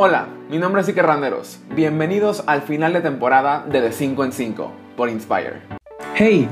[0.00, 1.58] Hola, mi nombre es Iker Randeros.
[1.74, 5.54] Bienvenidos al final de temporada de De 5 en 5 por Inspire.
[6.14, 6.48] Hey,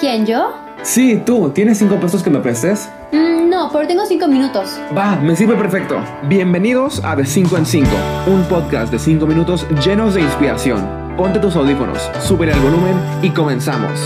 [0.00, 0.54] ¿Quién, yo?
[0.82, 2.88] sí, tú, ¿tienes cinco pesos que me prestes?
[3.12, 4.80] Mm, no, pero tengo cinco minutos.
[4.96, 6.00] Va, me sirve perfecto.
[6.28, 7.90] Bienvenidos a De 5 en 5,
[8.28, 10.88] un podcast de 5 minutos llenos de inspiración.
[11.18, 14.00] Ponte tus audífonos, sube el volumen y comenzamos.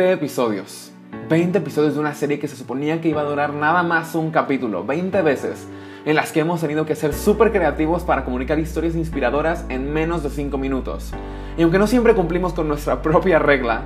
[0.00, 0.92] ¡20 episodios.
[1.28, 4.30] 20 episodios de una serie que se suponía que iba a durar nada más un
[4.30, 5.68] capítulo, 20 veces,
[6.06, 10.22] en las que hemos tenido que ser súper creativos para comunicar historias inspiradoras en menos
[10.22, 11.12] de 5 minutos.
[11.58, 13.82] Y aunque no siempre cumplimos con nuestra propia regla,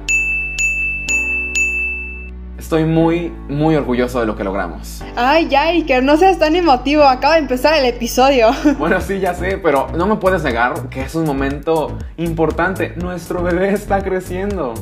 [2.56, 5.02] estoy muy, muy orgulloso de lo que logramos.
[5.16, 7.02] Ay, ya, Iker, no seas tan emotivo.
[7.02, 8.50] Acaba de empezar el episodio.
[8.78, 12.92] Bueno, sí, ya sé, pero no me puedes negar que es un momento importante.
[12.94, 14.74] Nuestro bebé está creciendo.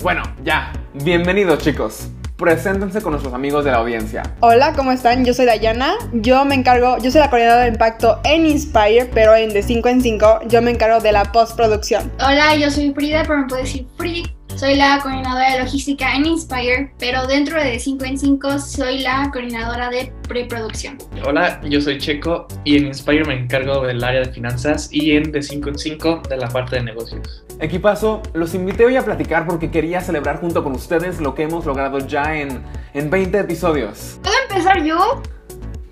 [0.00, 0.72] Bueno, ya.
[0.94, 2.08] Bienvenidos, chicos.
[2.36, 4.22] Preséntense con nuestros amigos de la audiencia.
[4.38, 5.24] Hola, ¿cómo están?
[5.24, 5.94] Yo soy Dayana.
[6.12, 9.88] Yo me encargo, yo soy la coordinadora de impacto en Inspire, pero en de 5
[9.88, 12.12] en 5 yo me encargo de la postproducción.
[12.24, 14.37] Hola, yo soy Frida, pero me puedes decir Free.
[14.58, 19.30] Soy la coordinadora de logística en Inspire, pero dentro de 5 en 5 soy la
[19.32, 20.98] coordinadora de preproducción.
[21.24, 25.30] Hola, yo soy Checo y en Inspire me encargo del área de finanzas y en
[25.30, 27.44] de 5 en 5 de la parte de negocios.
[27.60, 31.64] Equipazo, los invité hoy a platicar porque quería celebrar junto con ustedes lo que hemos
[31.64, 32.60] logrado ya en,
[32.94, 34.18] en 20 episodios.
[34.24, 35.22] ¿Puedo empezar yo?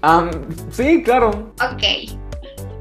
[0.03, 0.29] Am,
[0.73, 1.55] sí, claro.
[1.73, 2.11] Ok.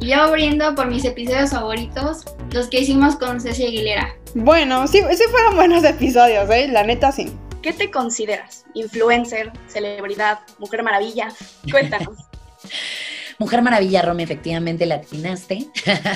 [0.02, 4.16] Yo abriendo por mis episodios favoritos, los que hicimos con Ceci Aguilera.
[4.38, 6.68] Bueno, sí, sí fueron buenos episodios, ¿eh?
[6.68, 7.32] La neta sí.
[7.62, 8.66] ¿Qué te consideras?
[8.74, 9.54] ¿Influencer?
[9.68, 10.40] ¿Celebridad?
[10.60, 11.30] ¿Mujer maravilla?
[11.72, 12.18] Cuéntanos.
[13.40, 15.68] Mujer Maravilla, Rome, efectivamente la atinaste.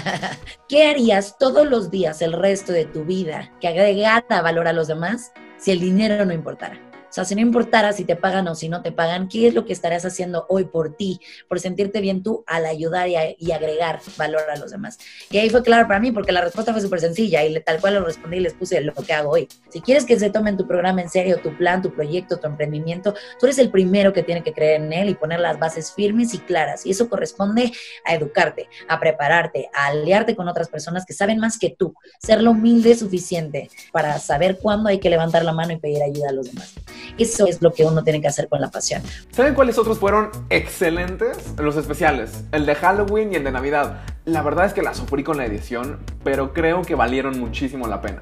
[0.70, 4.88] ¿Qué harías todos los días el resto de tu vida que agregara valor a los
[4.88, 6.89] demás si el dinero no importara?
[7.10, 9.54] O sea, si no importara si te pagan o si no te pagan, ¿qué es
[9.56, 14.00] lo que estarías haciendo hoy por ti, por sentirte bien tú al ayudar y agregar
[14.18, 14.98] valor a los demás?
[15.32, 17.82] Y ahí fue claro para mí porque la respuesta fue súper sencilla y le- tal
[17.82, 19.48] cual lo respondí y les puse lo que hago hoy.
[19.70, 23.14] Si quieres que se tomen tu programa en serio, tu plan, tu proyecto, tu emprendimiento,
[23.40, 26.34] tú eres el primero que tiene que creer en él y poner las bases firmes
[26.34, 26.86] y claras.
[26.86, 27.72] Y eso corresponde
[28.06, 32.42] a educarte, a prepararte, a aliarte con otras personas que saben más que tú, ser
[32.42, 36.34] lo humilde suficiente para saber cuándo hay que levantar la mano y pedir ayuda a
[36.34, 36.74] los demás.
[37.18, 39.02] Eso es lo que uno tiene que hacer con la pasión.
[39.32, 41.54] ¿Saben cuáles otros fueron excelentes?
[41.58, 44.02] Los especiales, el de Halloween y el de Navidad.
[44.26, 48.02] La verdad es que la sufrí con la edición, pero creo que valieron muchísimo la
[48.02, 48.22] pena.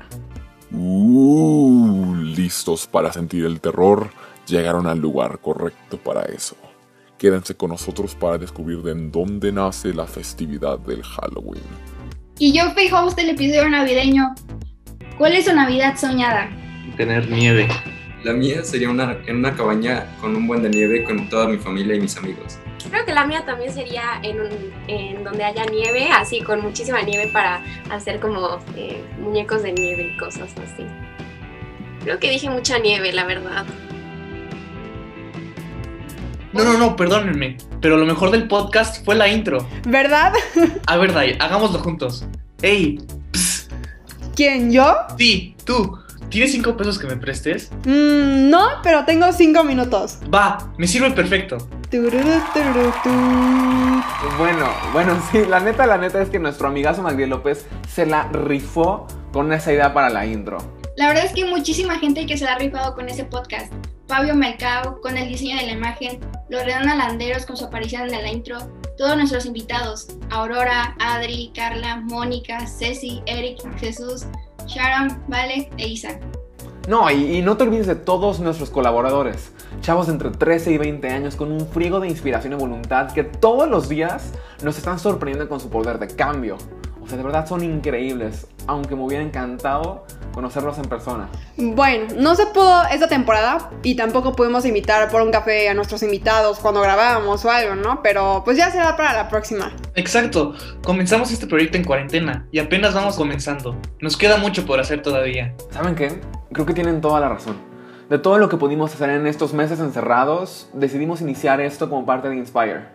[0.72, 4.10] Uh, listos para sentir el terror,
[4.48, 6.56] llegaron al lugar correcto para eso.
[7.18, 11.64] Quédense con nosotros para descubrir de en dónde nace la festividad del Halloween.
[12.38, 14.36] Y yo fui host del episodio navideño.
[15.18, 16.50] ¿Cuál es su Navidad soñada?
[16.96, 17.68] Tener nieve.
[18.24, 21.58] La mía sería una, en una cabaña con un buen de nieve con toda mi
[21.58, 22.58] familia y mis amigos.
[22.90, 24.50] Creo que la mía también sería en, un,
[24.88, 30.14] en donde haya nieve, así con muchísima nieve para hacer como eh, muñecos de nieve
[30.14, 30.86] y cosas así.
[32.04, 33.66] Creo que dije mucha nieve, la verdad.
[36.54, 39.68] No, no, no, perdónenme, pero lo mejor del podcast fue la intro.
[39.86, 40.34] ¿Verdad?
[40.88, 42.26] A ver, Day, hagámoslo juntos.
[42.62, 43.00] Ey,
[44.36, 44.96] ¿Quién, yo?
[45.18, 46.00] sí, tú,
[46.30, 47.72] ¿tienes cinco pesos que me prestes?
[47.86, 50.20] Mm, no, pero tengo 5 minutos.
[50.34, 51.58] Va, me sirve perfecto.
[54.38, 58.28] Bueno, bueno, sí, la neta, la neta es que nuestro amigazo Magdiel López se la
[58.30, 60.58] rifó con esa idea para la intro.
[60.98, 63.72] La verdad es que hay muchísima gente que se la ha rifado con ese podcast.
[64.08, 68.32] Fabio Mercado con el diseño de la imagen, Loredana Landeros con su aparición en la
[68.32, 68.58] intro,
[68.98, 74.26] todos nuestros invitados, Aurora, Adri, Carla, Mónica, Ceci, Eric, Jesús,
[74.68, 76.20] Sharon, Vale e Isa.
[76.88, 79.52] No, y, no te olvides de todos nuestros colaboradores.
[79.82, 83.70] Chavos entre 13 y 20 años con un friego de inspiración y voluntad que todos
[83.70, 84.34] los días
[84.64, 86.58] nos están sorprendiendo con su poder de cambio.
[87.08, 91.30] O sea, de verdad son increíbles, aunque me hubiera encantado conocerlos en persona.
[91.56, 96.04] Bueno, no se pudo esta temporada y tampoco pudimos invitar por un café a nuestros
[96.04, 98.04] invitados cuando grabábamos o algo, ¿no?
[98.04, 99.72] Pero pues ya será para la próxima.
[99.96, 103.78] Exacto, comenzamos este proyecto en cuarentena y apenas vamos comenzando.
[104.02, 105.56] Nos queda mucho por hacer todavía.
[105.72, 106.20] ¿Saben qué?
[106.52, 107.56] Creo que tienen toda la razón.
[108.10, 112.28] De todo lo que pudimos hacer en estos meses encerrados, decidimos iniciar esto como parte
[112.28, 112.86] de Inspire.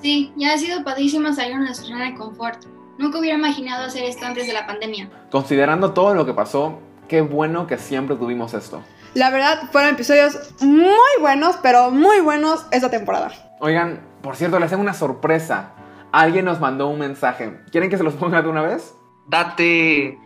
[0.00, 2.64] Sí, ya ha sido padrísimo salir de nuestra zona de confort.
[2.98, 5.10] Nunca hubiera imaginado hacer esto antes de la pandemia.
[5.30, 6.78] Considerando todo lo que pasó,
[7.08, 8.82] qué bueno que siempre tuvimos esto.
[9.14, 13.32] La verdad, fueron episodios muy buenos, pero muy buenos esta temporada.
[13.58, 15.72] Oigan, por cierto, les tengo una sorpresa.
[16.12, 17.58] Alguien nos mandó un mensaje.
[17.70, 18.94] ¿Quieren que se los ponga de una vez?
[19.26, 20.18] Date.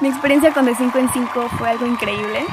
[0.00, 2.44] Mi experiencia con De 5 en 5 fue algo increíble.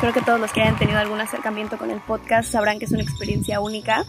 [0.00, 2.92] Creo que todos los que hayan tenido algún acercamiento con el podcast sabrán que es
[2.92, 4.04] una experiencia única.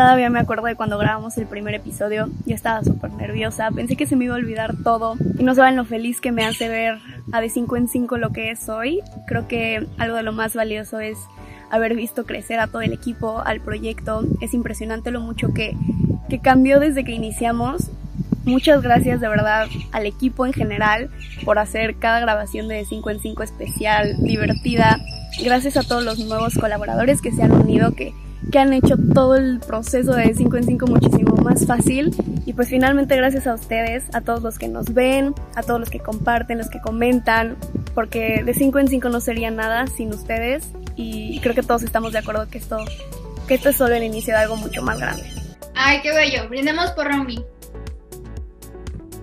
[0.00, 4.06] Todavía me acuerdo de cuando grabamos el primer episodio, yo estaba súper nerviosa, pensé que
[4.06, 6.96] se me iba a olvidar todo y no saben lo feliz que me hace ver
[7.32, 9.02] a de 5 en 5 lo que es hoy.
[9.26, 11.18] Creo que algo de lo más valioso es
[11.70, 14.22] haber visto crecer a todo el equipo, al proyecto.
[14.40, 15.76] Es impresionante lo mucho que,
[16.30, 17.90] que cambió desde que iniciamos.
[18.46, 21.10] Muchas gracias de verdad al equipo en general
[21.44, 24.98] por hacer cada grabación de 5 en 5 especial, divertida.
[25.44, 28.14] Gracias a todos los nuevos colaboradores que se han unido, que
[28.50, 32.14] que han hecho todo el proceso de 5 en 5 muchísimo más fácil.
[32.46, 35.90] Y pues finalmente gracias a ustedes, a todos los que nos ven, a todos los
[35.90, 37.56] que comparten, los que comentan,
[37.94, 42.12] porque de 5 en 5 no sería nada sin ustedes y creo que todos estamos
[42.12, 42.78] de acuerdo que esto,
[43.46, 45.22] que esto es solo el inicio de algo mucho más grande.
[45.74, 46.48] Ay, qué bello.
[46.48, 47.44] Brindemos por Romy.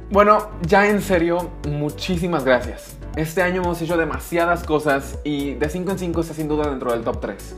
[0.09, 2.97] Bueno, ya en serio, muchísimas gracias.
[3.15, 6.91] Este año hemos hecho demasiadas cosas y de 5 en 5 está sin duda dentro
[6.91, 7.55] del top 3.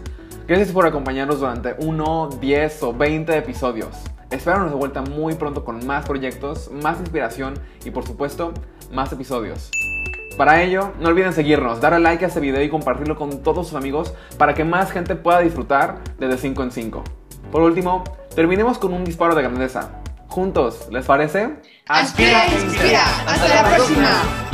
[0.50, 3.96] Gracias por acompañarnos durante 1, 10 o 20 episodios.
[4.32, 7.54] Espéranos de vuelta muy pronto con más proyectos, más inspiración
[7.86, 8.52] y por supuesto,
[8.92, 9.70] más episodios.
[10.38, 13.78] Para ello, no olviden seguirnos, darle like a este video y compartirlo con todos sus
[13.78, 17.04] amigos para que más gente pueda disfrutar de The 5 en 5.
[17.52, 18.04] Por último,
[18.34, 20.02] terminemos con un disparo de grandeza.
[20.30, 21.58] Juntos, ¿les parece?
[21.88, 23.04] Aspira inspira.
[23.28, 24.49] Hasta la próxima.